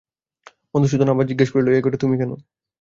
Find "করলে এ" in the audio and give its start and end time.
1.53-1.83